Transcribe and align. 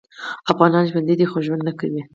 افغانان 0.51 0.83
ژوندي 0.91 1.15
دي 1.19 1.25
خو 1.31 1.37
ژوند 1.45 1.61
نکوي 1.67 2.01